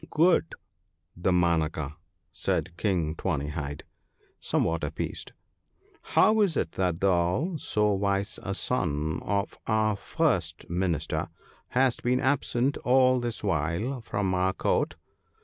[0.09, 0.55] 'Good
[1.15, 1.95] Damanaka,'
[2.33, 3.83] said King Tawny hide,
[4.39, 5.33] somewhat appeased,
[5.71, 11.29] * how is it that thou, so wise a son of our first minister,
[11.67, 14.95] hast been absent all this while from our Court